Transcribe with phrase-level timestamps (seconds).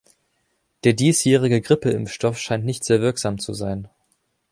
[0.83, 3.87] Der diesjährige Grippeimpfstoff scheint nicht sehr wirksam zu sein